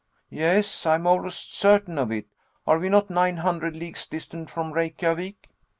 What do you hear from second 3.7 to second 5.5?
leagues distant from Reykjavik?"